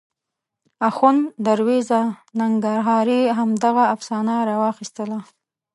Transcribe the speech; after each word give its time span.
اخوند 0.89 1.21
دروېزه 1.45 2.01
ننګرهاري 2.39 3.21
همدغه 3.37 3.83
افسانه 3.95 4.35
راواخیستله. 4.49 5.19